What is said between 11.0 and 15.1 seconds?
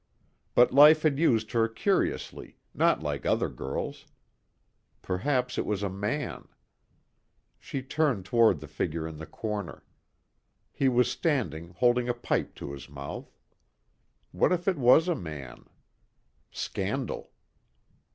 standing holding a pipe to his mouth. What if it was